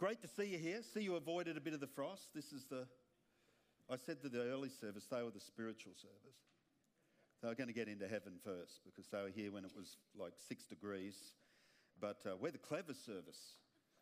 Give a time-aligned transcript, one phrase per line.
[0.00, 0.80] great to see you here.
[0.94, 2.28] See you avoided a bit of the frost.
[2.34, 2.86] This is the,
[3.90, 6.38] I said to the early service, they were the spiritual service.
[7.42, 9.98] They were going to get into heaven first because they were here when it was
[10.18, 11.16] like six degrees.
[12.00, 13.56] But uh, we're the clever service.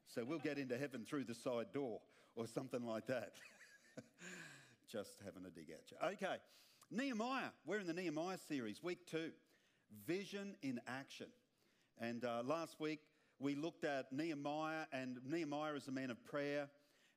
[0.06, 1.99] So we'll get into heaven through the side door
[2.37, 3.33] or something like that.
[4.93, 5.96] Just having a dig at you.
[6.12, 6.37] Okay,
[6.93, 7.51] Nehemiah.
[7.67, 9.33] We're in the Nehemiah series, week two
[10.07, 11.27] Vision in Action.
[12.01, 13.01] And uh, last week
[13.41, 16.68] we looked at Nehemiah, and Nehemiah is a man of prayer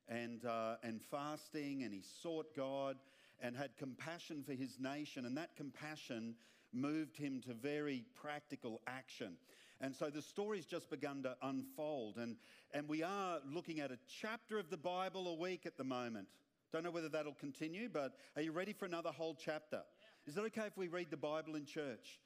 [0.08, 2.96] and, uh, and fasting, and he sought God
[3.40, 6.36] and had compassion for his nation, and that compassion
[6.72, 9.36] moved him to very practical action.
[9.80, 12.36] And so the story's just begun to unfold, and,
[12.72, 16.28] and we are looking at a chapter of the Bible a week at the moment.
[16.72, 19.82] Don't know whether that'll continue, but are you ready for another whole chapter?
[20.00, 20.30] Yeah.
[20.30, 22.20] Is it okay if we read the Bible in church?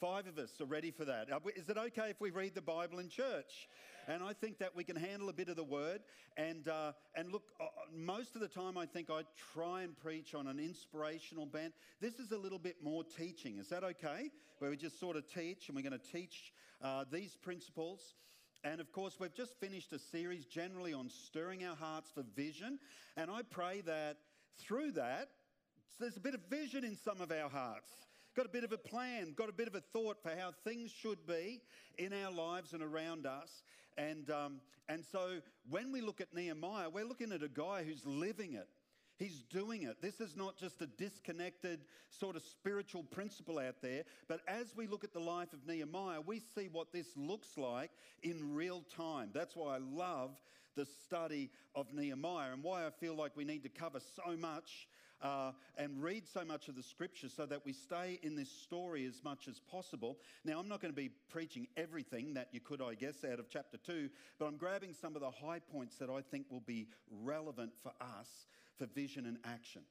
[0.00, 1.28] Five of us are ready for that.
[1.54, 3.66] Is it okay if we read the Bible in church?
[4.06, 6.02] And I think that we can handle a bit of the word.
[6.36, 7.64] And, uh, and look, uh,
[7.94, 9.22] most of the time I think I
[9.54, 11.72] try and preach on an inspirational bent.
[11.98, 13.56] This is a little bit more teaching.
[13.56, 14.30] Is that okay?
[14.58, 18.16] Where we just sort of teach and we're going to teach uh, these principles.
[18.64, 22.80] And of course, we've just finished a series generally on stirring our hearts for vision.
[23.16, 24.18] And I pray that
[24.58, 25.30] through that,
[25.98, 28.05] there's a bit of vision in some of our hearts
[28.36, 30.90] got a bit of a plan, got a bit of a thought for how things
[30.90, 31.62] should be
[31.96, 33.62] in our lives and around us.
[33.96, 38.04] And, um, and so when we look at Nehemiah, we're looking at a guy who's
[38.04, 38.68] living it.
[39.18, 40.02] He's doing it.
[40.02, 44.86] This is not just a disconnected sort of spiritual principle out there, but as we
[44.86, 47.90] look at the life of Nehemiah, we see what this looks like
[48.22, 49.30] in real time.
[49.32, 50.32] That's why I love
[50.76, 54.86] the study of Nehemiah and why I feel like we need to cover so much
[55.22, 59.04] uh, and read so much of the scripture so that we stay in this story
[59.06, 60.18] as much as possible.
[60.44, 63.48] Now, I'm not going to be preaching everything that you could, I guess, out of
[63.48, 66.88] chapter 2, but I'm grabbing some of the high points that I think will be
[67.10, 69.82] relevant for us for vision and action.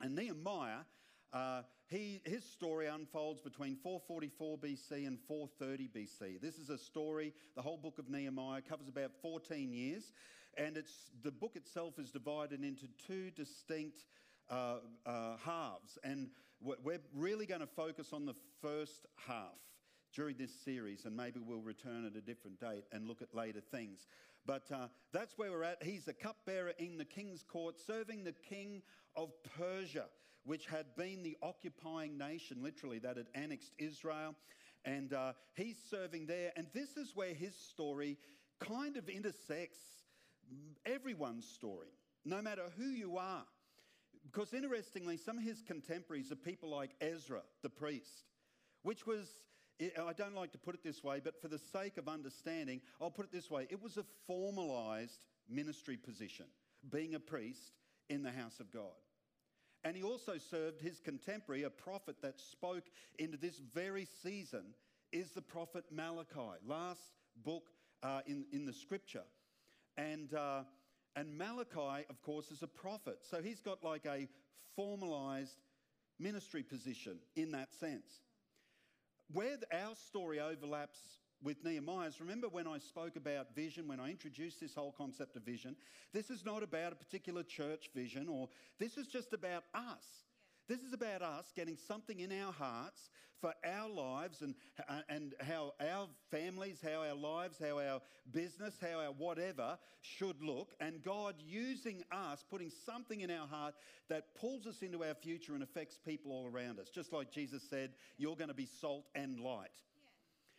[0.00, 0.06] Right.
[0.06, 0.84] And Nehemiah.
[1.32, 6.40] Uh, he, his story unfolds between 444 BC and 430 BC.
[6.40, 10.12] This is a story, the whole book of Nehemiah covers about 14 years,
[10.56, 14.04] and it's, the book itself is divided into two distinct
[14.50, 15.98] uh, uh, halves.
[16.02, 19.58] And we're really going to focus on the first half
[20.14, 23.60] during this series, and maybe we'll return at a different date and look at later
[23.60, 24.06] things.
[24.46, 25.82] But uh, that's where we're at.
[25.82, 28.82] He's a cupbearer in the king's court, serving the king
[29.16, 30.06] of Persia,
[30.44, 34.34] which had been the occupying nation, literally, that had annexed Israel.
[34.84, 36.52] And uh, he's serving there.
[36.56, 38.18] And this is where his story
[38.60, 39.78] kind of intersects
[40.84, 41.88] everyone's story,
[42.24, 43.44] no matter who you are.
[44.34, 48.24] Because interestingly, some of his contemporaries are people like Ezra, the priest,
[48.82, 49.28] which was
[49.80, 53.10] I don't like to put it this way, but for the sake of understanding, I'll
[53.10, 56.46] put it this way it was a formalized ministry position,
[56.90, 57.72] being a priest
[58.08, 58.92] in the house of God.
[59.84, 62.84] And he also served his contemporary, a prophet that spoke
[63.18, 64.74] into this very season,
[65.12, 67.12] is the prophet Malachi, last
[67.44, 67.68] book
[68.02, 69.24] uh, in, in the scripture.
[69.96, 70.62] And, uh,
[71.16, 73.18] and Malachi, of course, is a prophet.
[73.22, 74.28] So he's got like a
[74.74, 75.60] formalized
[76.18, 78.20] ministry position in that sense.
[79.32, 80.98] Where our story overlaps
[81.42, 85.42] with Nehemiah's, remember when I spoke about vision, when I introduced this whole concept of
[85.42, 85.76] vision,
[86.12, 88.48] this is not about a particular church vision, or
[88.78, 90.04] this is just about us.
[90.68, 93.10] This is about us getting something in our hearts
[93.40, 94.54] for our lives and,
[95.10, 100.72] and how our families, how our lives, how our business, how our whatever should look.
[100.80, 103.74] And God using us, putting something in our heart
[104.08, 106.88] that pulls us into our future and affects people all around us.
[106.88, 109.68] Just like Jesus said, You're going to be salt and light.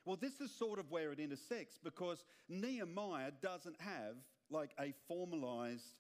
[0.06, 4.18] Well, this is sort of where it intersects because Nehemiah doesn't have
[4.52, 5.96] like a formalized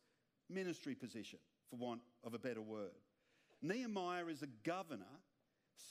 [0.48, 1.40] ministry position,
[1.72, 2.92] for want of a better word.
[3.68, 5.06] Nehemiah is a governor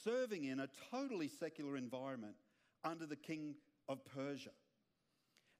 [0.03, 2.35] serving in a totally secular environment
[2.83, 3.55] under the king
[3.89, 4.51] of Persia.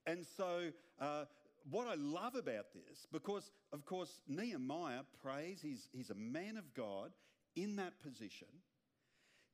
[0.06, 1.24] And so, uh,
[1.68, 6.74] what I love about this, because of course Nehemiah prays, he's, he's a man of
[6.74, 7.10] God
[7.56, 8.48] in that position.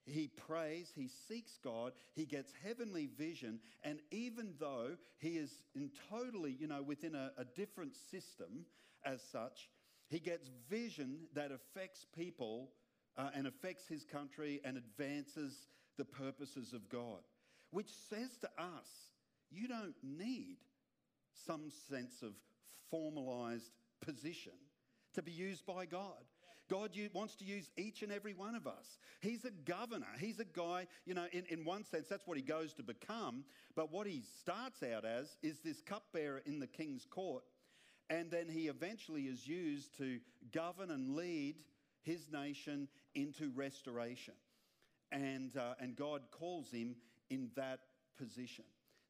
[0.05, 5.91] He prays, he seeks God, he gets heavenly vision, and even though he is in
[6.11, 8.67] totally, you know, within a, a different system
[9.07, 9.71] as such,
[10.13, 12.69] he gets vision that affects people
[13.17, 17.21] uh, and affects his country and advances the purposes of God,
[17.71, 18.89] which says to us,
[19.51, 20.59] you don't need
[21.47, 22.33] some sense of
[22.91, 23.73] formalized
[24.03, 24.53] position
[25.15, 26.23] to be used by God.
[26.71, 28.99] God wants to use each and every one of us.
[29.21, 30.07] He's a governor.
[30.19, 33.45] He's a guy, you know, in, in one sense, that's what he goes to become.
[33.75, 37.45] But what he starts out as is this cupbearer in the king's court.
[38.11, 40.19] And then he eventually is used to
[40.53, 41.57] govern and lead
[42.03, 44.35] his nation into restoration.
[45.11, 46.97] And, uh, and God calls him
[47.31, 47.81] in that
[48.19, 48.65] position.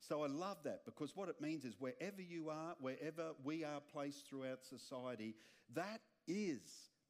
[0.08, 3.80] So I love that because what it means is wherever you are, wherever we are
[3.80, 5.36] placed throughout society,
[5.74, 6.60] that is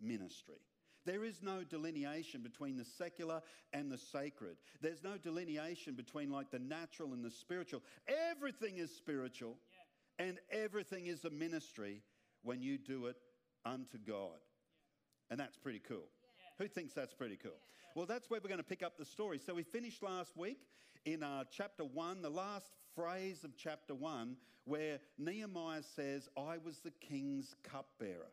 [0.01, 0.61] ministry.
[1.05, 3.43] There is no delineation between the secular
[3.73, 4.57] and the sacred.
[4.81, 7.83] There's no delineation between like the natural and the spiritual.
[8.31, 9.57] Everything is spiritual.
[10.23, 12.01] And everything is a ministry
[12.43, 13.17] when you do it
[13.65, 14.39] unto God.
[15.31, 16.09] And that's pretty cool.
[16.59, 17.59] Who thinks that's pretty cool?
[17.97, 19.39] Well, that's where we're going to pick up the story.
[19.39, 20.59] So we finished last week
[21.05, 26.79] in uh, chapter 1, the last phrase of chapter 1, where Nehemiah says, I was
[26.79, 28.31] the king's cupbearer.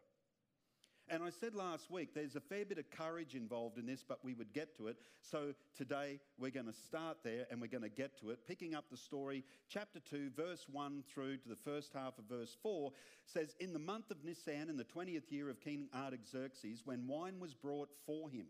[1.11, 4.23] And I said last week, there's a fair bit of courage involved in this, but
[4.23, 4.97] we would get to it.
[5.21, 8.45] So today we're going to start there and we're going to get to it.
[8.47, 12.55] Picking up the story, chapter 2, verse 1 through to the first half of verse
[12.61, 12.91] 4
[13.25, 17.39] says, In the month of Nisan, in the 20th year of King Artaxerxes, when wine
[17.39, 18.45] was brought for him,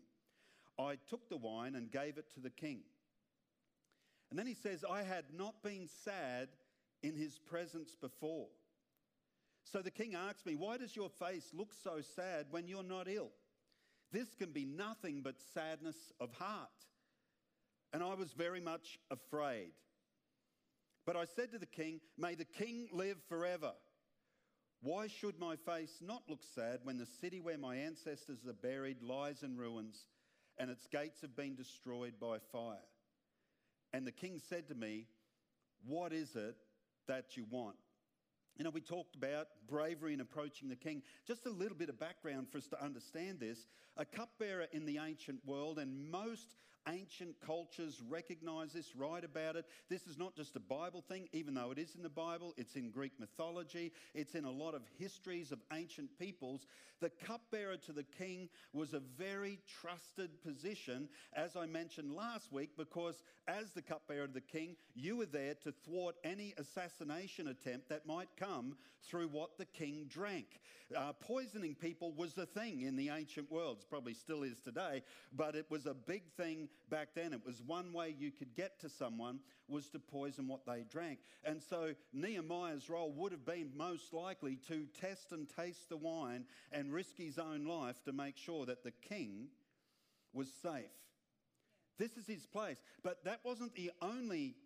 [0.78, 2.80] I took the wine and gave it to the king.
[4.28, 6.48] And then he says, I had not been sad
[7.02, 8.48] in his presence before.
[9.64, 13.08] So the king asked me, Why does your face look so sad when you're not
[13.08, 13.30] ill?
[14.12, 16.68] This can be nothing but sadness of heart.
[17.92, 19.72] And I was very much afraid.
[21.06, 23.72] But I said to the king, May the king live forever.
[24.82, 29.02] Why should my face not look sad when the city where my ancestors are buried
[29.02, 30.06] lies in ruins
[30.58, 32.78] and its gates have been destroyed by fire?
[33.92, 35.06] And the king said to me,
[35.84, 36.56] What is it
[37.08, 37.76] that you want?
[38.60, 41.00] You know, we talked about bravery in approaching the king.
[41.26, 43.66] Just a little bit of background for us to understand this.
[43.96, 46.56] A cupbearer in the ancient world, and most
[46.88, 49.66] Ancient cultures recognize this, write about it.
[49.90, 52.74] This is not just a Bible thing, even though it is in the Bible, it's
[52.74, 56.66] in Greek mythology, it's in a lot of histories of ancient peoples.
[57.00, 62.70] The cupbearer to the king was a very trusted position, as I mentioned last week,
[62.76, 67.88] because as the cupbearer to the king, you were there to thwart any assassination attempt
[67.90, 70.60] that might come through what the king drank.
[70.94, 75.02] Uh, poisoning people was a thing in the ancient world, it probably still is today,
[75.34, 77.32] but it was a big thing back then.
[77.32, 81.18] It was one way you could get to someone was to poison what they drank.
[81.44, 86.44] And so Nehemiah's role would have been most likely to test and taste the wine
[86.72, 89.48] and risk his own life to make sure that the king
[90.32, 90.90] was safe.
[91.98, 92.78] This is his place.
[93.02, 94.56] But that wasn't the only,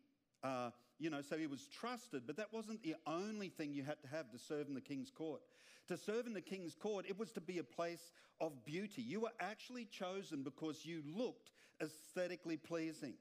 [0.42, 4.00] uh, you know, so he was trusted, but that wasn't the only thing you had
[4.02, 5.42] to have to serve in the king's court.
[5.88, 9.02] To serve in the king's court, it was to be a place of beauty.
[9.02, 11.50] You were actually chosen because you looked
[11.82, 13.14] aesthetically pleasing,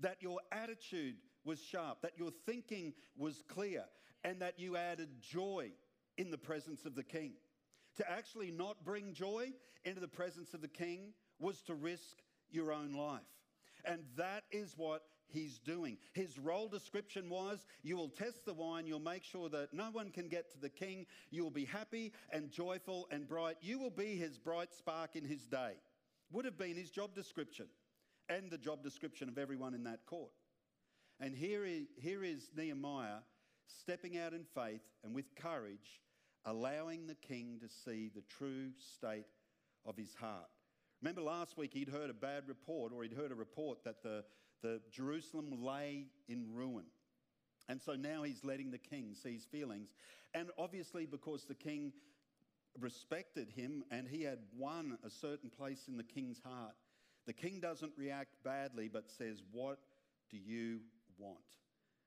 [0.00, 0.08] yeah.
[0.08, 3.84] that your attitude was sharp, that your thinking was clear,
[4.24, 5.70] and that you added joy
[6.16, 7.32] in the presence of the king.
[7.96, 9.52] To actually not bring joy
[9.84, 12.16] into the presence of the king was to risk
[12.50, 13.20] your own life.
[13.84, 15.98] And that is what he's doing.
[16.12, 20.10] His role description was you will test the wine, you'll make sure that no one
[20.10, 23.56] can get to the king, you will be happy and joyful and bright.
[23.60, 25.74] You will be his bright spark in his day.
[26.30, 27.66] Would have been his job description
[28.28, 30.30] and the job description of everyone in that court.
[31.20, 33.20] And here is, here is Nehemiah
[33.66, 36.02] stepping out in faith and with courage,
[36.44, 39.26] allowing the king to see the true state
[39.86, 40.48] of his heart.
[41.02, 44.24] Remember last week he'd heard a bad report, or he'd heard a report that the,
[44.62, 46.86] the Jerusalem lay in ruin.
[47.68, 49.90] And so now he's letting the king see his feelings.
[50.34, 51.92] And obviously, because the king
[52.78, 56.74] respected him and he had won a certain place in the king's heart,
[57.26, 59.78] the king doesn't react badly, but says, What
[60.30, 60.80] do you
[61.18, 61.38] want?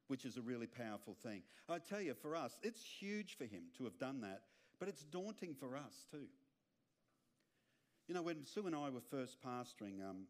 [0.08, 1.44] Which is a really powerful thing.
[1.70, 4.42] I tell you, for us, it's huge for him to have done that,
[4.80, 6.28] but it's daunting for us too.
[8.08, 10.26] You know, when Sue and I were first pastoring, um,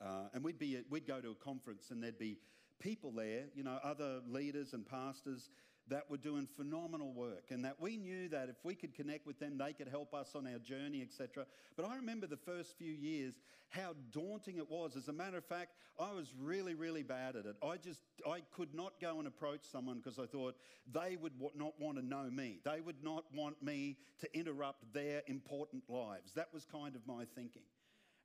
[0.00, 2.38] uh, and we'd, be, at, we'd go to a conference and there'd be
[2.80, 5.50] people there, you know, other leaders and pastors
[5.88, 9.38] that were doing phenomenal work and that we knew that if we could connect with
[9.38, 11.46] them they could help us on our journey etc
[11.76, 13.34] but i remember the first few years
[13.70, 14.96] how daunting it was.
[14.96, 17.56] As a matter of fact i was really really bad at it.
[17.64, 20.56] I just i could not go and approach someone because i thought
[20.92, 22.58] they would not want to know me.
[22.64, 26.32] They would not want me to interrupt their important lives.
[26.34, 27.62] That was kind of my thinking.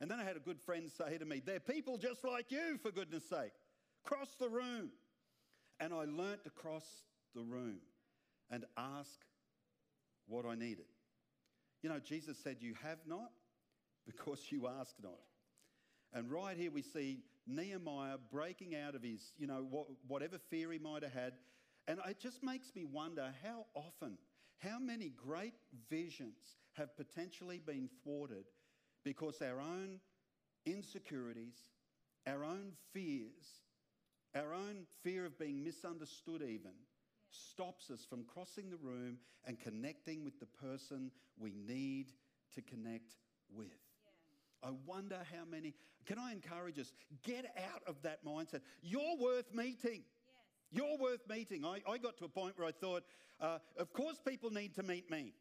[0.01, 2.77] And then i had a good friend say to me they're people just like you
[2.81, 3.53] for goodness sake.
[4.03, 4.89] Cross the room.
[5.79, 6.85] And i learnt to cross
[7.35, 7.77] the room
[8.49, 9.19] and ask
[10.27, 10.85] what I needed.
[11.83, 13.31] You know, Jesus said, You have not
[14.05, 15.19] because you ask not.
[16.13, 20.79] And right here we see Nehemiah breaking out of his, you know, whatever fear he
[20.79, 21.33] might have had.
[21.87, 24.17] And it just makes me wonder how often,
[24.59, 25.53] how many great
[25.89, 28.45] visions have potentially been thwarted
[29.03, 29.99] because our own
[30.65, 31.55] insecurities,
[32.25, 33.61] our own fears,
[34.35, 36.71] our own fear of being misunderstood, even,
[37.51, 42.11] stops us from crossing the room and connecting with the person we need
[42.53, 43.15] to connect
[43.53, 43.67] with.
[44.63, 45.73] I wonder how many.
[46.05, 46.91] Can I encourage us?
[47.23, 48.61] Get out of that mindset.
[48.81, 50.03] You're worth meeting.
[50.03, 50.03] Yes.
[50.71, 51.65] You're worth meeting.
[51.65, 53.03] I, I got to a point where I thought,
[53.39, 55.33] uh, of course, people need to meet me.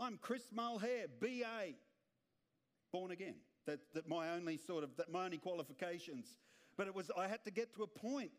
[0.00, 1.74] I'm Chris Mulhare, BA,
[2.92, 3.36] born again.
[3.66, 6.36] That, that my only sort of that my only qualifications.
[6.76, 8.30] But it was I had to get to a point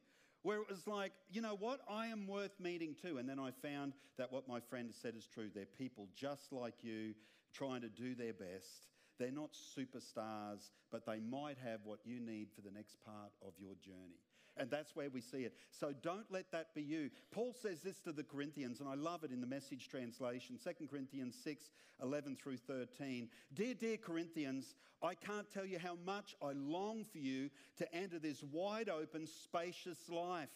[0.46, 3.18] where it was like, you know what, I am worth meeting too.
[3.18, 5.50] And then I found that what my friend said is true.
[5.54, 7.16] They're people just like you,
[7.52, 8.86] trying to do their best.
[9.18, 13.54] They're not superstars, but they might have what you need for the next part of
[13.58, 14.22] your journey.
[14.58, 15.54] And that's where we see it.
[15.72, 17.10] So don't let that be you.
[17.32, 20.88] Paul says this to the Corinthians, and I love it in the message translation 2
[20.88, 21.66] Corinthians 6
[22.02, 23.30] 11 through 13.
[23.54, 28.20] Dear, dear Corinthians, I can't tell you how much I long for you to enter
[28.20, 30.50] this wide open, spacious life.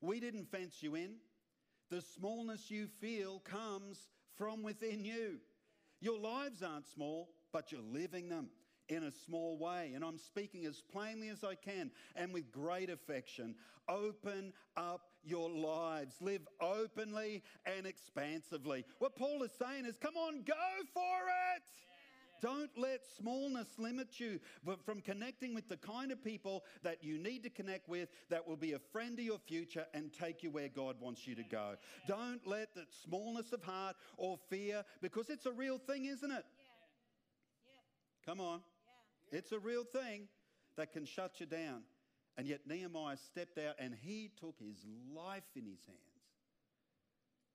[0.00, 1.16] We didn't fence you in.
[1.90, 5.38] The smallness you feel comes from within you.
[6.00, 8.48] Your lives aren't small, but you're living them
[8.88, 9.92] in a small way.
[9.94, 13.54] And I'm speaking as plainly as I can and with great affection.
[13.88, 18.84] Open up your lives, live openly and expansively.
[18.98, 20.54] What Paul is saying is, come on, go
[20.92, 21.18] for
[21.56, 21.62] it.
[22.42, 27.16] Don't let smallness limit you but from connecting with the kind of people that you
[27.16, 30.50] need to connect with that will be a friend of your future and take you
[30.50, 31.76] where God wants you to go.
[32.08, 36.44] Don't let that smallness of heart or fear, because it's a real thing, isn't it?
[37.64, 38.26] Yeah.
[38.26, 38.60] Come on.
[39.32, 40.28] It's a real thing
[40.76, 41.82] that can shut you down.
[42.36, 45.98] And yet Nehemiah stepped out and he took his life in his hands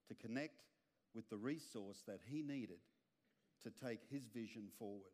[0.10, 0.62] to connect
[1.16, 2.80] with the resource that he needed
[3.64, 5.12] to take his vision forward.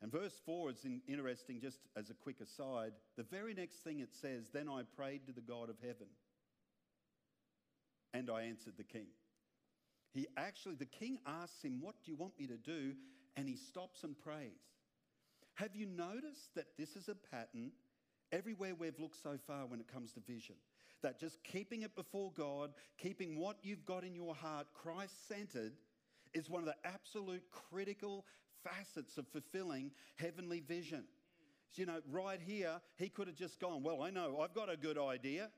[0.00, 2.92] And verse 4 is interesting, just as a quick aside.
[3.16, 6.06] The very next thing it says, Then I prayed to the God of heaven,
[8.14, 9.08] and I answered the king.
[10.12, 12.92] He actually, the king asks him, What do you want me to do?
[13.36, 14.62] And he stops and prays.
[15.58, 17.72] Have you noticed that this is a pattern
[18.30, 20.54] everywhere we've looked so far when it comes to vision?
[21.02, 25.72] That just keeping it before God, keeping what you've got in your heart Christ centered,
[26.32, 28.24] is one of the absolute critical
[28.62, 31.02] facets of fulfilling heavenly vision.
[31.70, 34.70] So, you know, right here, he could have just gone, Well, I know, I've got
[34.70, 35.50] a good idea.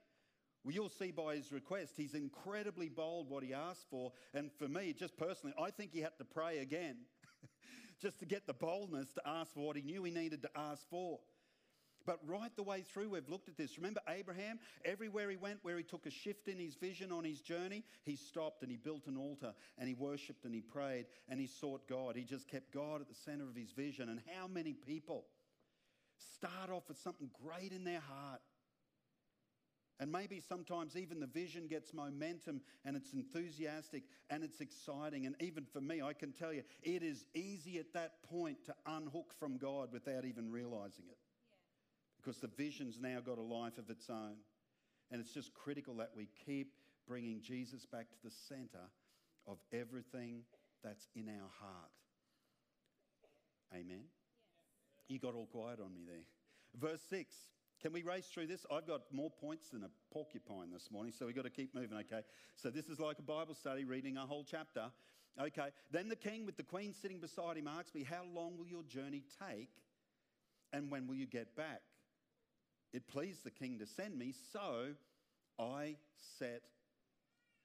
[0.65, 4.13] Well, you'll see by his request, he's incredibly bold what he asked for.
[4.33, 6.97] And for me, just personally, I think he had to pray again
[8.01, 10.89] just to get the boldness to ask for what he knew he needed to ask
[10.89, 11.19] for.
[12.07, 13.77] But right the way through, we've looked at this.
[13.77, 14.59] Remember Abraham?
[14.85, 18.17] Everywhere he went, where he took a shift in his vision on his journey, he
[18.17, 21.87] stopped and he built an altar and he worshipped and he prayed and he sought
[21.89, 22.17] God.
[22.17, 24.09] He just kept God at the center of his vision.
[24.09, 25.27] And how many people
[26.35, 28.41] start off with something great in their heart?
[30.01, 35.27] And maybe sometimes even the vision gets momentum and it's enthusiastic and it's exciting.
[35.27, 38.75] And even for me, I can tell you, it is easy at that point to
[38.87, 41.19] unhook from God without even realizing it
[42.17, 44.37] because the vision's now got a life of its own.
[45.11, 46.73] And it's just critical that we keep
[47.07, 48.87] bringing Jesus back to the center
[49.47, 50.45] of everything
[50.83, 51.91] that's in our heart.
[53.75, 54.05] Amen.
[55.09, 56.25] You got all quiet on me there.
[56.81, 57.35] Verse 6.
[57.81, 58.67] Can we race through this?
[58.71, 61.97] I've got more points than a porcupine this morning, so we've got to keep moving,
[61.97, 62.23] okay?
[62.57, 64.91] So this is like a Bible study, reading a whole chapter.
[65.41, 68.67] Okay, then the king with the queen sitting beside him asks me, How long will
[68.67, 69.71] your journey take?
[70.75, 71.81] And when will you get back?
[72.93, 74.89] It pleased the king to send me, so
[75.59, 75.97] I
[76.39, 76.63] set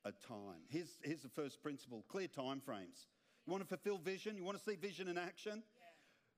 [0.06, 0.62] a time.
[0.70, 3.08] Here's, here's the first principle clear time frames.
[3.46, 4.38] You want to fulfill vision?
[4.38, 5.62] You want to see vision in action?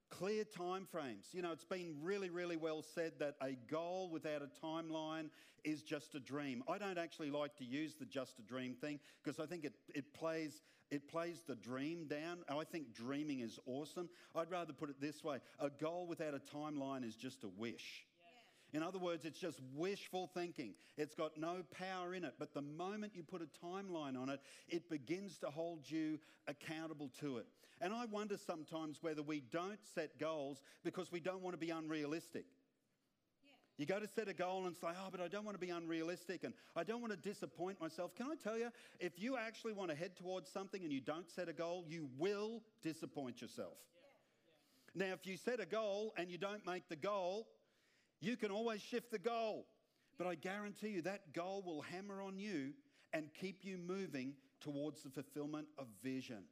[0.10, 1.28] Clear time frames.
[1.34, 5.30] You know, it's been really, really well said that a goal without a timeline
[5.64, 6.64] is just a dream.
[6.68, 9.74] I don't actually like to use the just a dream thing because I think it,
[9.94, 12.40] it plays it plays the dream down.
[12.50, 14.10] I think dreaming is awesome.
[14.34, 18.07] I'd rather put it this way a goal without a timeline is just a wish.
[18.74, 20.74] In other words, it's just wishful thinking.
[20.98, 22.34] It's got no power in it.
[22.38, 27.10] But the moment you put a timeline on it, it begins to hold you accountable
[27.22, 27.46] to it.
[27.80, 31.70] And I wonder sometimes whether we don't set goals because we don't want to be
[31.70, 32.46] unrealistic.
[33.78, 35.70] You go to set a goal and say, oh, but I don't want to be
[35.70, 38.16] unrealistic and I don't want to disappoint myself.
[38.16, 38.70] Can I tell you,
[39.00, 42.10] if you actually want to head towards something and you don't set a goal, you
[42.18, 43.78] will disappoint yourself.
[44.96, 47.48] Now, if you set a goal and you don't make the goal,
[48.20, 49.68] you can always shift the goal.
[50.18, 52.74] But I guarantee you that goal will hammer on you
[53.14, 56.44] and keep you moving towards the fulfillment of vision.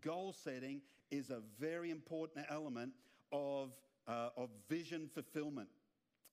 [0.00, 2.92] Goal setting is a very important element
[3.30, 3.72] of,
[4.08, 5.68] uh, of vision fulfillment.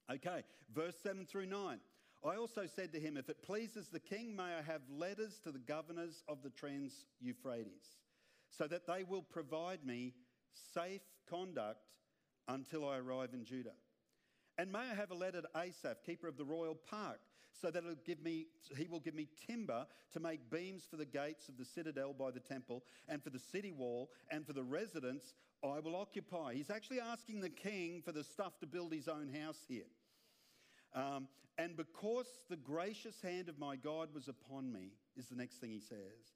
[0.10, 0.44] Okay,
[0.74, 1.80] verse 7 through 9.
[2.26, 5.52] I also said to him, If it pleases the king, may I have letters to
[5.52, 7.98] the governors of the Trans Euphrates,
[8.50, 10.14] so that they will provide me
[10.74, 11.80] safe conduct
[12.48, 13.76] until I arrive in Judah.
[14.60, 17.22] And may I have a letter to Asaph, keeper of the royal park,
[17.62, 21.48] so that give me, he will give me timber to make beams for the gates
[21.48, 25.34] of the citadel by the temple, and for the city wall, and for the residence
[25.64, 26.56] I will occupy.
[26.56, 29.88] He's actually asking the king for the stuff to build his own house here.
[30.94, 35.62] Um, and because the gracious hand of my God was upon me, is the next
[35.62, 36.34] thing he says.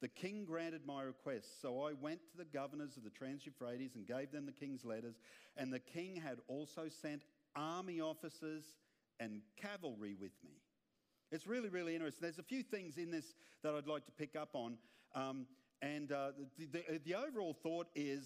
[0.00, 1.62] The king granted my request.
[1.62, 4.84] So I went to the governors of the Trans Euphrates and gave them the king's
[4.84, 5.14] letters.
[5.56, 7.22] And the king had also sent
[7.56, 8.64] army officers
[9.20, 10.52] and cavalry with me.
[11.30, 12.22] It's really, really interesting.
[12.22, 14.76] There's a few things in this that I'd like to pick up on.
[15.14, 15.46] Um,
[15.80, 18.24] and uh, the, the, the, overall thought is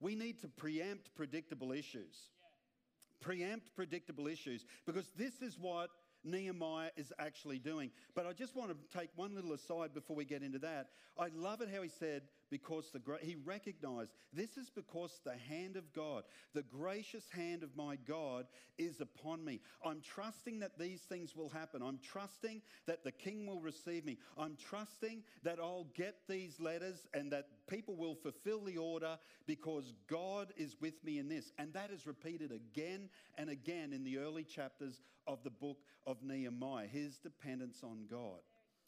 [0.00, 2.14] we need to preempt predictable issues.
[2.40, 3.26] Yeah.
[3.26, 5.90] Preempt predictable issues because this is what
[6.24, 7.90] Nehemiah is actually doing.
[8.14, 10.88] But I just want to take one little aside before we get into that.
[11.18, 12.22] I love it how he said,
[12.52, 17.62] because the gra- he recognized this is because the hand of God, the gracious hand
[17.62, 19.62] of my God is upon me.
[19.82, 21.82] I'm trusting that these things will happen.
[21.82, 24.18] I'm trusting that the king will receive me.
[24.36, 29.94] I'm trusting that I'll get these letters and that people will fulfill the order because
[30.06, 31.52] God is with me in this.
[31.56, 36.22] And that is repeated again and again in the early chapters of the book of
[36.22, 38.40] Nehemiah, his dependence on God.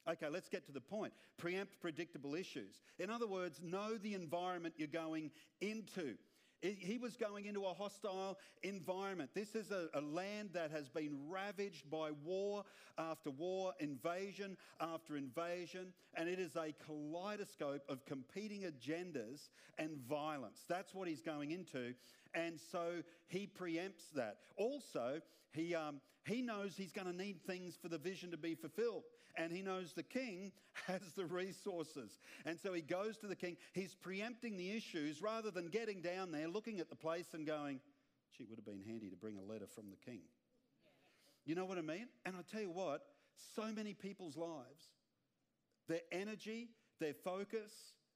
[0.09, 1.13] Okay, let's get to the point.
[1.39, 2.83] Preempt predictable issues.
[2.99, 5.31] In other words, know the environment you're going
[5.61, 6.15] into.
[6.61, 9.31] He was going into a hostile environment.
[9.35, 12.65] This is a, a, land that has been ravaged by war
[12.97, 20.65] after war, invasion after invasion, and it is a kaleidoscope of competing agendas and violence.
[20.67, 21.93] That's what he's going into.
[22.35, 24.39] And so he preempts that.
[24.57, 25.21] Also,
[25.53, 29.03] he, um, he knows he's going to need things for the vision to be fulfilled
[29.37, 30.53] and he knows the king
[30.87, 32.19] has the resources.
[32.45, 33.57] And so he goes to the king.
[33.73, 37.81] He's preempting the issues rather than getting down there, looking at the place and going,
[38.37, 40.21] gee, would have been handy to bring a letter from the king.
[41.45, 42.09] You know what I mean?
[42.25, 43.03] And I tell you what,
[43.55, 44.85] so many people's lives,
[45.89, 46.71] their energy,
[47.01, 47.73] their focus,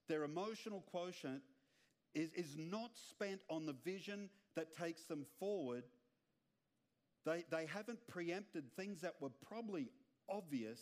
[0.07, 1.41] their emotional quotient
[2.15, 5.83] is, is not spent on the vision that takes them forward.
[7.25, 9.89] They, they haven't preempted things that were probably
[10.27, 10.79] obvious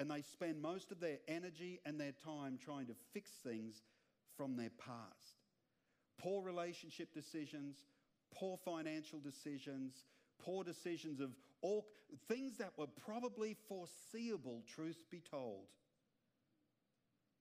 [0.00, 3.82] and they spend most of their energy and their time trying to fix things
[4.36, 5.42] from their past.
[6.18, 7.76] Poor relationship decisions,
[8.32, 10.04] poor financial decisions,
[10.38, 11.30] poor decisions of
[11.62, 11.86] all
[12.28, 15.66] things that were probably foreseeable, truth be told.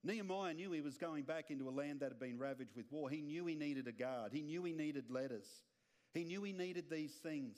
[0.04, 3.10] Nehemiah knew he was going back into a land that had been ravaged with war.
[3.10, 4.32] He knew he needed a guard.
[4.32, 5.48] He knew he needed letters.
[6.14, 7.58] He knew he needed these things.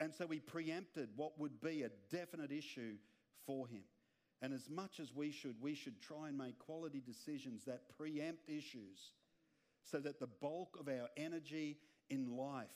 [0.00, 2.94] And so he preempted what would be a definite issue
[3.46, 3.82] for him.
[4.42, 8.48] And as much as we should, we should try and make quality decisions that preempt
[8.48, 9.12] issues
[9.84, 11.78] so that the bulk of our energy
[12.10, 12.66] in life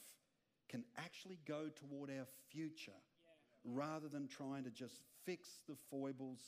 [0.68, 3.72] can actually go toward our future yeah.
[3.74, 6.40] rather than trying to just fix the foibles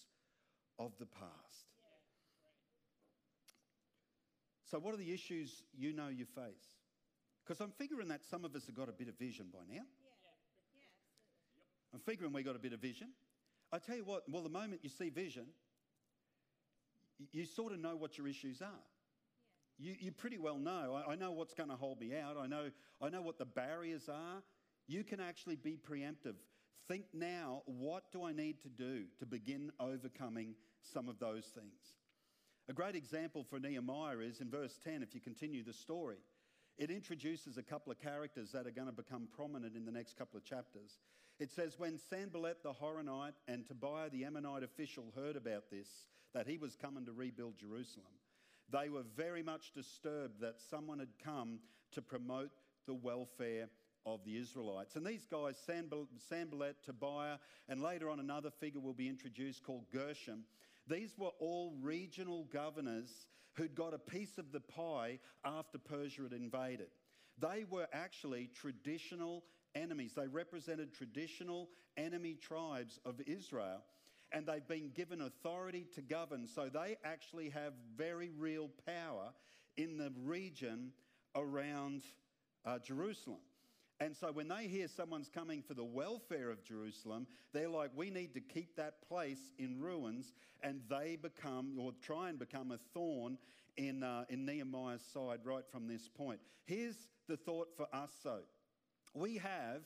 [0.78, 1.66] of the past.
[1.76, 1.88] Yeah.
[4.70, 6.76] So, what are the issues you know you face?
[7.44, 9.74] Because I'm figuring that some of us have got a bit of vision by now.
[9.74, 9.82] Yeah.
[11.94, 13.08] I'm figuring we got a bit of vision.
[13.72, 15.46] I tell you what, well, the moment you see vision,
[17.32, 18.84] you sort of know what your issues are.
[19.78, 19.90] Yeah.
[19.90, 21.00] You, you pretty well know.
[21.06, 22.36] I, I know what's going to hold me out.
[22.38, 22.70] I know,
[23.02, 24.42] I know what the barriers are.
[24.86, 26.34] You can actually be preemptive.
[26.88, 31.96] Think now, what do I need to do to begin overcoming some of those things?
[32.70, 36.18] A great example for Nehemiah is in verse 10, if you continue the story.
[36.78, 40.16] It introduces a couple of characters that are going to become prominent in the next
[40.16, 40.98] couple of chapters.
[41.38, 45.88] It says, When Sanballat the Horonite and Tobiah the Ammonite official heard about this,
[46.34, 48.12] that he was coming to rebuild Jerusalem,
[48.70, 51.60] they were very much disturbed that someone had come
[51.92, 52.50] to promote
[52.86, 53.68] the welfare
[54.04, 54.96] of the Israelites.
[54.96, 55.56] And these guys,
[56.28, 60.40] Sanballat, Tobiah, and later on another figure will be introduced called Geshem,
[60.88, 66.32] these were all regional governors who'd got a piece of the pie after Persia had
[66.32, 66.88] invaded.
[67.40, 69.44] They were actually traditional
[69.78, 70.12] enemies.
[70.14, 73.82] They represented traditional enemy tribes of Israel,
[74.32, 76.46] and they've been given authority to govern.
[76.46, 79.32] So they actually have very real power
[79.76, 80.92] in the region
[81.34, 82.02] around
[82.66, 83.40] uh, Jerusalem.
[84.00, 88.10] And so when they hear someone's coming for the welfare of Jerusalem, they're like, we
[88.10, 90.32] need to keep that place in ruins.
[90.62, 93.38] And they become, or try and become, a thorn
[93.76, 96.38] in, uh, in Nehemiah's side right from this point.
[96.64, 98.42] Here's the thought for us, though.
[99.14, 99.82] We have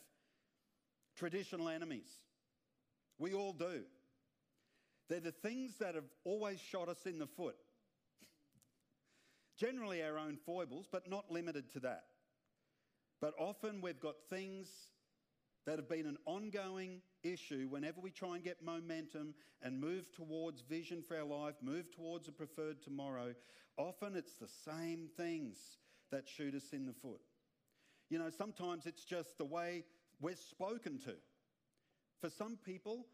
[1.17, 2.11] traditional enemies.
[3.19, 3.83] We all do.
[5.09, 7.57] They're the things that have always shot us in the foot.
[9.59, 12.05] Generally, our own foibles, but not limited to that.
[13.21, 14.69] But often we've got things
[15.67, 20.63] that have been an ongoing issue whenever we try and get momentum and move towards
[20.63, 23.35] vision for our life, move towards a preferred tomorrow.
[23.77, 25.57] Often it's the same things
[26.11, 27.21] that shoot us in the foot.
[28.13, 29.85] You know, sometimes it's just the way
[30.21, 31.15] we're spoken to.
[32.21, 33.07] For some people,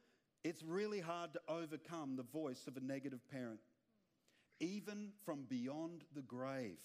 [0.42, 3.60] it's really hard to overcome the voice of a negative parent,
[4.58, 6.78] even from beyond the grave.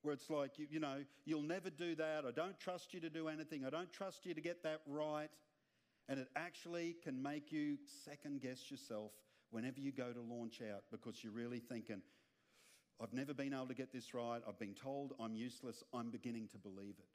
[0.00, 2.24] Where it's like, you, know, you'll never do that.
[2.26, 3.66] I don't trust you to do anything.
[3.66, 5.28] I don't trust you to get that right.
[6.08, 9.12] And it actually can make you second guess yourself
[9.50, 12.00] whenever you go to launch out because you're really thinking,
[13.00, 14.40] I've never been able to get this right.
[14.48, 15.82] I've been told I'm useless.
[15.92, 17.08] I'm beginning to believe it.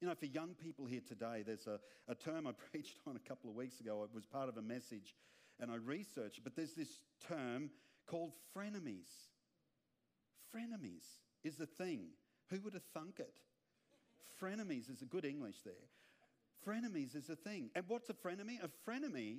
[0.00, 3.28] You know, for young people here today, there's a, a term I preached on a
[3.28, 4.02] couple of weeks ago.
[4.02, 5.14] It was part of a message
[5.60, 7.70] and I researched, but there's this term
[8.06, 9.10] called frenemies.
[10.54, 11.04] Frenemies
[11.44, 12.08] is a thing.
[12.50, 13.36] Who would have thunk it?
[14.42, 15.74] Frenemies is a good English there.
[16.66, 17.70] Frenemies is a thing.
[17.74, 18.58] And what's a frenemy?
[18.62, 19.38] A frenemy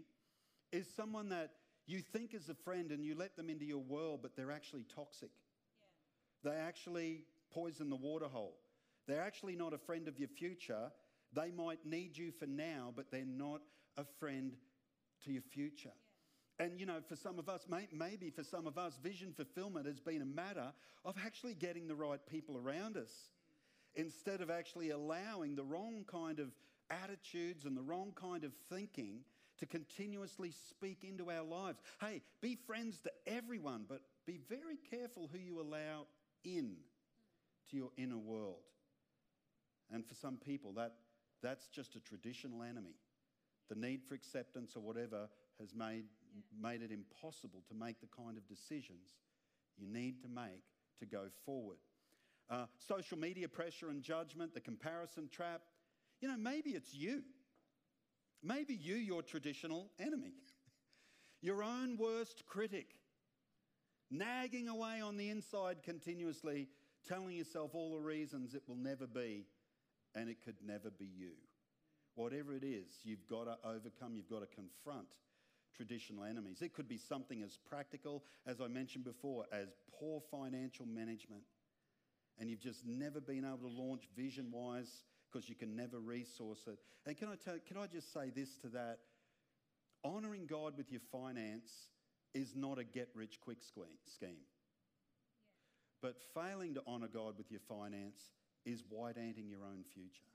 [0.71, 1.51] is someone that
[1.85, 4.85] you think is a friend and you let them into your world, but they're actually
[4.95, 5.31] toxic.
[6.43, 6.51] Yeah.
[6.51, 8.55] They actually poison the water hole.
[9.07, 10.91] They're actually not a friend of your future.
[11.33, 13.61] They might need you for now, but they're not
[13.97, 14.53] a friend
[15.25, 15.91] to your future.
[16.59, 16.65] Yeah.
[16.65, 19.99] And you know, for some of us, maybe for some of us, vision fulfillment has
[19.99, 20.71] been a matter
[21.03, 23.11] of actually getting the right people around us
[23.95, 26.47] instead of actually allowing the wrong kind of
[26.89, 29.19] attitudes and the wrong kind of thinking
[29.63, 31.79] to continuously speak into our lives.
[32.01, 36.05] Hey, be friends to everyone, but be very careful who you allow
[36.43, 36.75] in
[37.71, 38.65] to your inner world.
[39.89, 40.95] And for some people, that,
[41.41, 42.95] that's just a traditional enemy.
[43.69, 45.29] The need for acceptance or whatever
[45.61, 46.03] has made,
[46.61, 49.11] made it impossible to make the kind of decisions
[49.77, 50.63] you need to make
[50.99, 51.77] to go forward.
[52.49, 55.61] Uh, social media pressure and judgment, the comparison trap.
[56.19, 57.21] You know, maybe it's you.
[58.43, 60.33] Maybe you, your traditional enemy,
[61.41, 62.87] your own worst critic,
[64.11, 66.67] nagging away on the inside continuously,
[67.07, 69.45] telling yourself all the reasons it will never be
[70.13, 71.31] and it could never be you.
[72.15, 75.07] Whatever it is, you've got to overcome, you've got to confront
[75.75, 76.61] traditional enemies.
[76.61, 81.43] It could be something as practical, as I mentioned before, as poor financial management.
[82.39, 86.67] And you've just never been able to launch vision wise because you can never resource
[86.67, 86.77] it.
[87.05, 88.99] And can I, tell, can I just say this to that?
[90.03, 91.87] Honoring God with your finance
[92.33, 94.45] is not a get rich quick scheme.
[96.01, 98.19] But failing to honor God with your finance
[98.65, 100.25] is white anting your own future.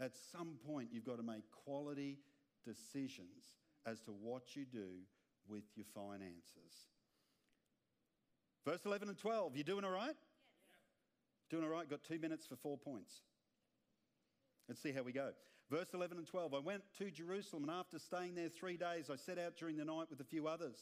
[0.00, 0.06] Yeah.
[0.06, 2.18] At some point, you've got to make quality
[2.64, 3.54] decisions
[3.86, 4.88] as to what you do
[5.46, 6.88] with your finances.
[8.64, 10.06] Verse 11 and 12, you doing all right?
[10.06, 10.16] Yes.
[11.50, 11.88] Doing all right?
[11.88, 13.22] Got two minutes for four points.
[14.68, 15.30] Let's see how we go.
[15.70, 19.16] Verse 11 and 12 I went to Jerusalem, and after staying there three days, I
[19.16, 20.76] set out during the night with a few others.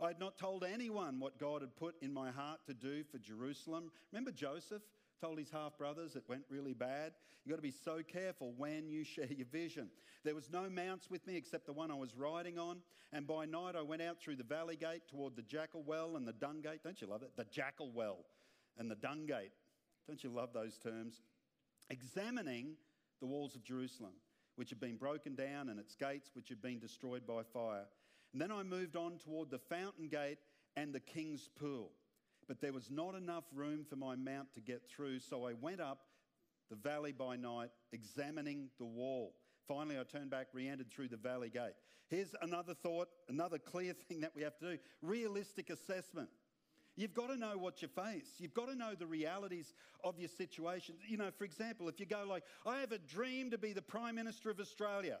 [0.00, 3.18] I had not told anyone what God had put in my heart to do for
[3.18, 3.90] Jerusalem.
[4.12, 4.82] Remember Joseph?
[5.20, 7.12] told his half brothers it went really bad.
[7.44, 9.88] You've got to be so careful when you share your vision.
[10.24, 12.78] There was no mounts with me except the one I was riding on.
[13.12, 16.26] And by night I went out through the valley gate toward the jackal well and
[16.26, 16.80] the dung gate.
[16.84, 17.32] Don't you love it?
[17.36, 18.18] The jackal well
[18.78, 19.52] and the dung gate.
[20.06, 21.22] Don't you love those terms?
[21.90, 22.76] Examining
[23.20, 24.12] the walls of Jerusalem,
[24.56, 27.86] which had been broken down, and its gates, which had been destroyed by fire.
[28.32, 30.38] And then I moved on toward the fountain gate
[30.76, 31.92] and the king's pool
[32.48, 35.80] but there was not enough room for my mount to get through, so I went
[35.80, 36.00] up
[36.70, 39.34] the valley by night, examining the wall.
[39.68, 41.74] Finally, I turned back, re entered through the valley gate.
[42.08, 46.30] Here's another thought, another clear thing that we have to do realistic assessment.
[46.98, 48.26] You've got to know what you face.
[48.38, 50.96] You've got to know the realities of your situation.
[51.06, 53.80] You know, for example, if you go like, I have a dream to be the
[53.80, 55.18] Prime Minister of Australia.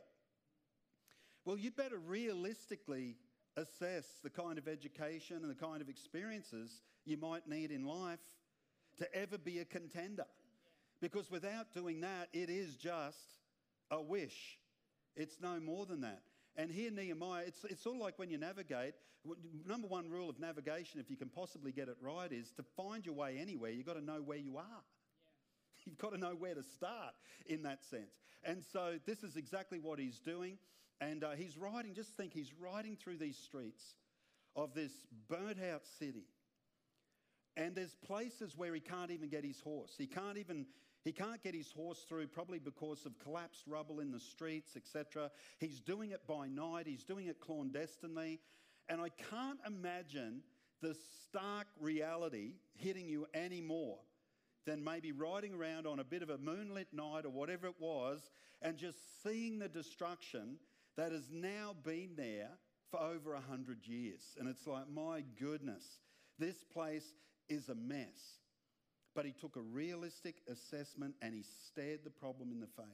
[1.44, 3.14] Well, you better realistically
[3.56, 8.18] assess the kind of education and the kind of experiences you might need in life
[8.96, 10.26] to ever be a contender.
[11.00, 13.38] Because without doing that, it is just
[13.88, 14.58] a wish.
[15.14, 16.22] It's no more than that.
[16.58, 18.94] And here, Nehemiah, it's, it's sort of like when you navigate.
[19.64, 23.06] Number one rule of navigation, if you can possibly get it right, is to find
[23.06, 24.82] your way anywhere, you've got to know where you are.
[25.84, 27.14] You've got to know where to start
[27.46, 28.10] in that sense.
[28.42, 30.58] And so this is exactly what he's doing.
[31.00, 33.94] And uh, he's riding, just think, he's riding through these streets
[34.56, 34.90] of this
[35.28, 36.26] burnt out city.
[37.56, 39.94] And there's places where he can't even get his horse.
[39.96, 40.66] He can't even
[41.08, 45.30] he can't get his horse through probably because of collapsed rubble in the streets, etc.
[45.58, 48.40] He's doing it by night, he's doing it clandestinely.
[48.90, 50.42] And I can't imagine
[50.82, 53.96] the stark reality hitting you any more
[54.66, 58.20] than maybe riding around on a bit of a moonlit night or whatever it was
[58.60, 60.58] and just seeing the destruction
[60.98, 62.50] that has now been there
[62.90, 64.36] for over a hundred years.
[64.38, 65.84] And it's like, my goodness,
[66.38, 67.14] this place
[67.48, 68.42] is a mess.
[69.18, 72.86] But he took a realistic assessment and he stared the problem in the face.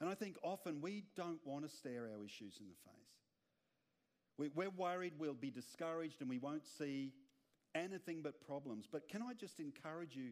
[0.00, 4.50] And I think often we don't want to stare our issues in the face.
[4.54, 7.12] We're worried we'll be discouraged and we won't see
[7.74, 8.86] anything but problems.
[8.90, 10.30] But can I just encourage you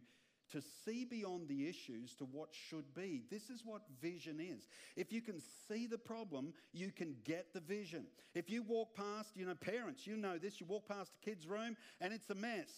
[0.53, 3.25] to see beyond the issues to what should be.
[3.31, 4.69] This is what vision is.
[4.97, 8.07] If you can see the problem, you can get the vision.
[8.35, 11.47] If you walk past, you know, parents, you know this, you walk past a kid's
[11.47, 12.71] room and it's a mess.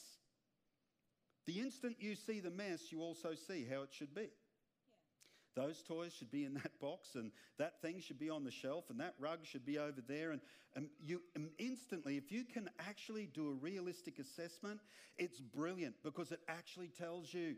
[1.47, 4.23] The instant you see the mess, you also see how it should be.
[4.23, 5.67] Yeah.
[5.67, 8.85] Those toys should be in that box, and that thing should be on the shelf,
[8.89, 10.31] and that rug should be over there.
[10.33, 10.41] And,
[10.75, 14.81] and you and instantly, if you can actually do a realistic assessment,
[15.19, 17.57] it's brilliant because it actually tells you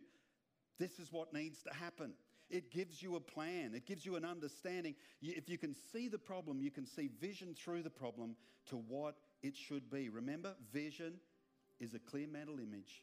[0.79, 2.15] this is what needs to happen.
[2.49, 4.95] It gives you a plan, it gives you an understanding.
[5.21, 9.17] If you can see the problem, you can see vision through the problem to what
[9.43, 10.09] it should be.
[10.09, 11.15] Remember, vision
[11.81, 13.03] is a clear mental image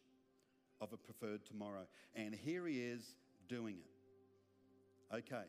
[0.84, 1.86] of a preferred tomorrow.
[2.16, 3.16] And here he is
[3.48, 5.16] doing it.
[5.16, 5.46] Okay,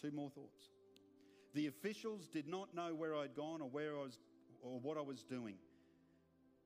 [0.00, 0.70] two more thoughts.
[1.54, 4.18] The officials did not know where I'd gone or where I was
[4.62, 5.56] or what I was doing.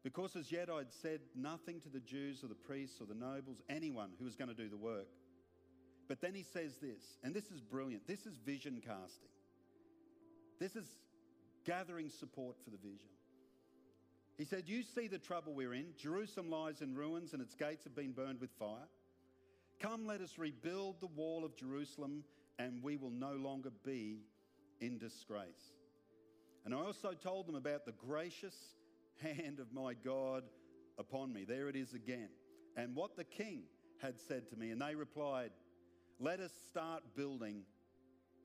[0.03, 3.61] Because as yet I'd said nothing to the Jews or the priests or the nobles,
[3.69, 5.09] anyone who was going to do the work.
[6.09, 8.07] But then he says this, and this is brilliant.
[8.07, 9.29] This is vision casting.
[10.59, 10.87] This is
[11.67, 13.11] gathering support for the vision.
[14.39, 15.89] He said, You see the trouble we're in.
[15.99, 18.89] Jerusalem lies in ruins and its gates have been burned with fire.
[19.81, 22.25] Come, let us rebuild the wall of Jerusalem,
[22.59, 24.19] and we will no longer be
[24.81, 25.73] in disgrace.
[26.65, 28.57] And I also told them about the gracious
[29.21, 30.45] hand of my God
[30.99, 31.45] upon me.
[31.45, 32.29] There it is again.
[32.77, 33.63] And what the king
[34.01, 34.71] had said to me.
[34.71, 35.51] And they replied,
[36.21, 37.63] Let us start building.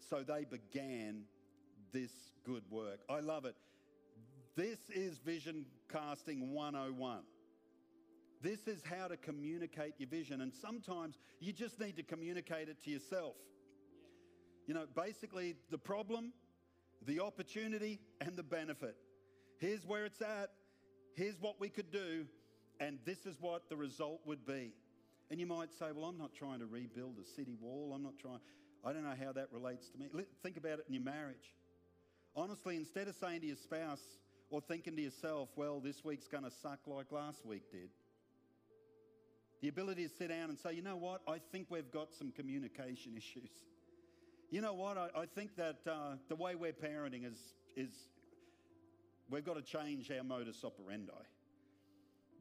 [0.10, 1.24] So they began
[1.92, 2.12] this
[2.46, 3.00] good work.
[3.10, 3.56] I love it.
[4.56, 7.20] This is vision casting 101.
[8.42, 10.42] This is how to communicate your vision.
[10.42, 13.36] And sometimes you just need to communicate it to yourself.
[14.68, 16.34] You know, basically, the problem,
[17.06, 18.96] the opportunity, and the benefit.
[19.60, 20.50] Here's where it's at.
[21.16, 22.26] Here's what we could do.
[22.80, 24.74] And this is what the result would be.
[25.32, 27.94] And you might say, well, I'm not trying to rebuild a city wall.
[27.96, 28.40] I'm not trying,
[28.84, 30.08] I don't know how that relates to me.
[30.42, 31.56] Think about it in your marriage.
[32.36, 34.02] Honestly, instead of saying to your spouse,
[34.54, 37.90] or thinking to yourself, well, this week's going to suck like last week did.
[39.64, 42.32] The ability to sit down and say, you know what, I think we've got some
[42.32, 43.50] communication issues.
[44.52, 47.40] You know what, I, I think that uh, the way we're parenting is,
[47.76, 47.90] is
[49.28, 51.12] we've got to change our modus operandi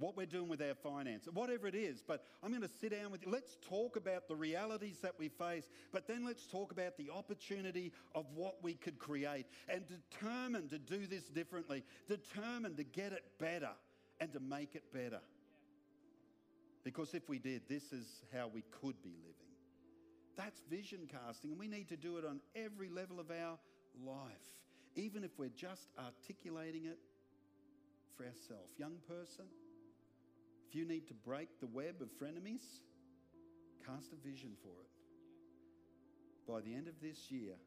[0.03, 2.03] what we're doing with our finance, whatever it is.
[2.07, 3.31] But I'm going to sit down with you.
[3.31, 7.93] Let's talk about the realities that we face, but then let's talk about the opportunity
[8.15, 13.23] of what we could create and determined to do this differently, determined to get it
[13.39, 13.71] better
[14.21, 15.21] and to make it better.
[16.85, 19.37] Because if we did, this is how we could be living.
[20.37, 23.59] That's vision casting, and we need to do it on every level of our
[24.05, 24.51] life,
[24.97, 26.99] even if we're just articulating it
[28.17, 28.73] for ourselves.
[28.79, 29.45] Young person,
[30.73, 32.81] if you need to break the web of frenemies,
[33.85, 34.89] cast a vision for it.
[36.49, 37.61] By the end of this year,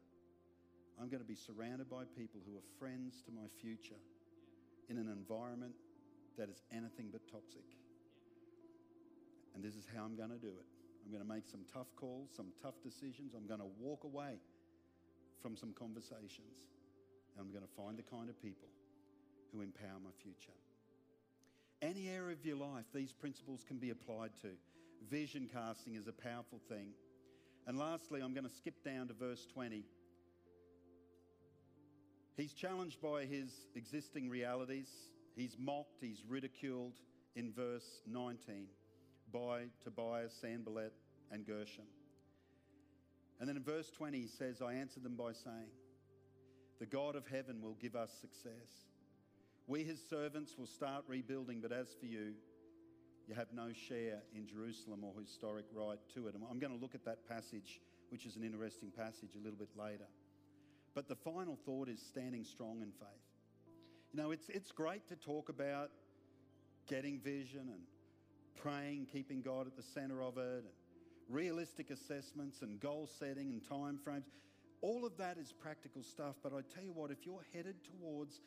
[0.98, 4.02] I'm going to be surrounded by people who are friends to my future
[4.90, 5.78] in an environment
[6.36, 7.62] that is anything but toxic.
[9.54, 10.66] And this is how I'm going to do it.
[11.06, 13.38] I'm going to make some tough calls, some tough decisions.
[13.38, 14.42] I'm going to walk away
[15.40, 16.58] from some conversations.
[17.30, 18.66] And I'm going to find the kind of people
[19.54, 20.58] who empower my future.
[21.82, 24.48] Any area of your life, these principles can be applied to.
[25.10, 26.88] Vision casting is a powerful thing.
[27.66, 29.84] And lastly, I'm going to skip down to verse 20.
[32.36, 34.88] He's challenged by his existing realities.
[35.36, 36.94] He's mocked, he's ridiculed
[37.34, 38.68] in verse 19
[39.32, 40.94] by Tobias, Sanballat,
[41.30, 41.84] and Gershom.
[43.38, 45.68] And then in verse 20, he says, I answered them by saying,
[46.78, 48.86] The God of heaven will give us success.
[49.66, 52.34] We, his servants, will start rebuilding, but as for you,
[53.26, 56.34] you have no share in Jerusalem or historic right to it.
[56.34, 59.58] And I'm going to look at that passage, which is an interesting passage, a little
[59.58, 60.06] bit later.
[60.94, 63.26] But the final thought is standing strong in faith.
[64.12, 65.90] You know, it's, it's great to talk about
[66.86, 67.82] getting vision and
[68.54, 70.72] praying, keeping God at the center of it, and
[71.28, 74.26] realistic assessments and goal setting and time frames.
[74.80, 78.40] All of that is practical stuff, but I tell you what, if you're headed towards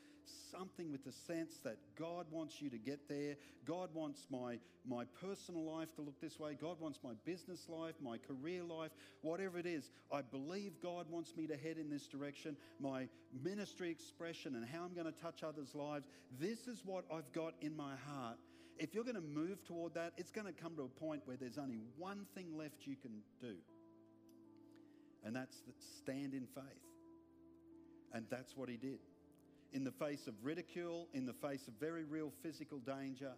[0.51, 5.05] something with the sense that God wants you to get there, God wants my, my
[5.21, 9.57] personal life to look this way, God wants my business life, my career life, whatever
[9.57, 13.07] it is, I believe God wants me to head in this direction, my
[13.43, 16.07] ministry expression and how I'm going to touch others' lives,
[16.39, 18.37] this is what I've got in my heart.
[18.77, 21.37] If you're going to move toward that, it's going to come to a point where
[21.37, 23.55] there's only one thing left you can do
[25.23, 25.57] and that's
[25.97, 26.63] stand in faith.
[28.13, 28.99] And that's what he did.
[29.71, 33.33] In the face of ridicule, in the face of very real physical danger,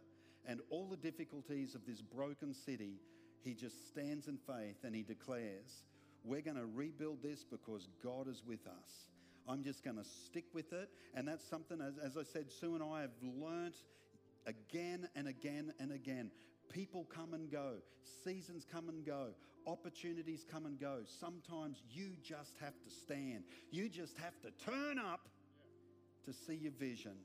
[0.45, 2.99] and all the difficulties of this broken city,
[3.43, 5.83] he just stands in faith and he declares,
[6.23, 9.07] We're going to rebuild this because God is with us.
[9.47, 10.89] I'm just going to stick with it.
[11.15, 13.75] And that's something, as, as I said, Sue and I have learnt
[14.45, 16.31] again and again and again.
[16.71, 17.73] People come and go,
[18.23, 19.29] seasons come and go,
[19.67, 20.99] opportunities come and go.
[21.19, 25.27] Sometimes you just have to stand, you just have to turn up
[26.25, 27.15] to see your vision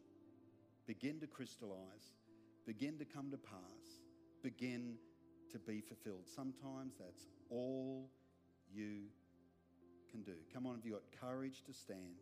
[0.86, 2.14] begin to crystallize,
[2.66, 4.00] begin to come to pass,
[4.42, 4.94] begin
[5.52, 6.24] to be fulfilled.
[6.34, 8.08] Sometimes that's all
[8.72, 9.02] you
[10.10, 10.34] can do.
[10.52, 12.20] Come on, have you got courage to stand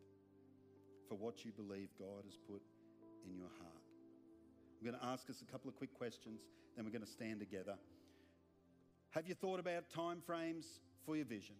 [1.09, 2.63] for what you believe God has put
[3.27, 3.85] in your heart?
[4.81, 6.41] I'm going to ask us a couple of quick questions,
[6.77, 7.77] then we're going to stand together.
[9.11, 10.67] Have you thought about time frames
[11.07, 11.55] for your vision?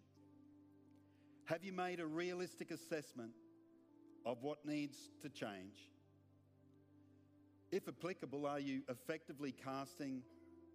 [1.45, 3.31] Have you made a realistic assessment
[4.25, 5.91] of what needs to change?
[7.71, 10.23] If applicable, are you effectively casting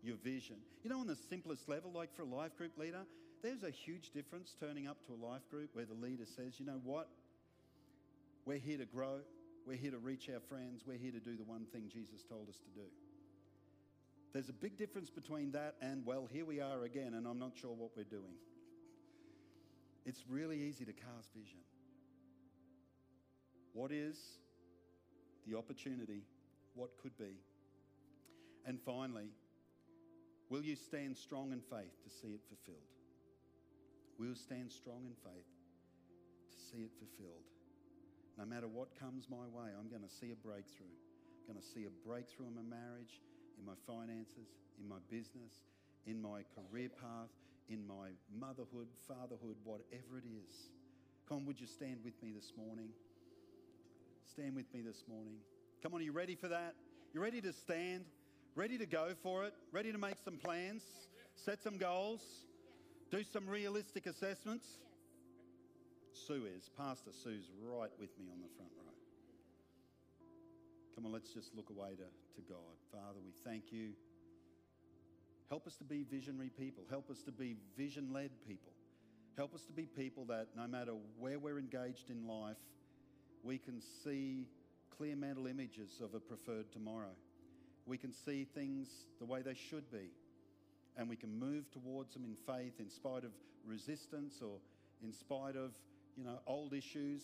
[0.04, 0.58] your vision?
[0.84, 3.06] You know, on the simplest level, like for a life group leader,
[3.42, 6.66] there's a huge difference turning up to a life group where the leader says, you
[6.66, 7.08] know what?
[8.46, 9.20] We're here to grow.
[9.66, 10.84] We're here to reach our friends.
[10.86, 12.88] We're here to do the one thing Jesus told us to do.
[14.34, 17.54] There's a big difference between that and, well, here we are again, and I'm not
[17.56, 18.36] sure what we're doing.
[20.06, 21.60] It's really easy to cast vision.
[23.74, 24.18] What is
[25.48, 26.24] the opportunity?
[26.76, 27.38] What could be?
[28.66, 29.30] And finally,
[30.50, 32.90] will you stand strong in faith to see it fulfilled?
[34.20, 35.48] Will stand strong in faith
[36.52, 37.46] to see it fulfilled?
[38.38, 40.92] No matter what comes my way, I'm going to see a breakthrough.
[41.48, 43.22] I'm going to see a breakthrough in my marriage
[43.60, 44.48] in my finances,
[44.80, 45.68] in my business,
[46.08, 47.30] in my career path,
[47.68, 50.72] in my motherhood, fatherhood, whatever it is.
[51.28, 52.90] Come would you stand with me this morning?
[54.32, 55.38] Stand with me this morning.
[55.82, 56.76] Come on, are you ready for that?
[57.14, 58.06] You ready to stand?
[58.56, 59.54] Ready to go for it?
[59.72, 60.84] Ready to make some plans?
[61.36, 62.22] Set some goals?
[63.10, 64.68] Do some realistic assessments?
[66.14, 66.70] Sue is.
[66.78, 68.94] Pastor Sue's right with me on the front row.
[70.94, 72.78] Come on, let's just look away to, to God.
[72.92, 73.94] Father, we thank you.
[75.50, 76.84] Help us to be visionary people.
[76.88, 78.74] Help us to be vision led people.
[79.38, 82.58] Help us to be people that no matter where we're engaged in life,
[83.44, 84.48] we can see
[84.98, 87.14] clear mental images of a preferred tomorrow.
[87.86, 88.88] We can see things
[89.20, 90.10] the way they should be.
[90.98, 93.32] And we can move towards them in faith in spite of
[93.66, 94.58] resistance or
[95.02, 95.72] in spite of,
[96.18, 97.22] you know, old issues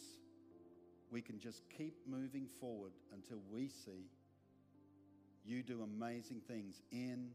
[1.12, 4.10] we can just keep moving forward until we see
[5.46, 7.30] you do amazing things in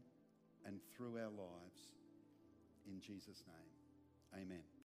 [0.65, 1.81] and through our lives.
[2.85, 4.71] In Jesus' name, amen.